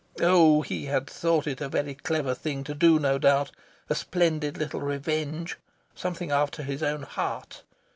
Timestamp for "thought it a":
1.07-1.69